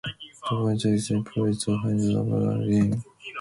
The 0.03 0.47
pointer 0.47 0.95
is 0.95 1.11
employed 1.11 1.59
to 1.59 1.79
find 1.79 2.17
upland 2.17 2.67
game. 2.67 3.03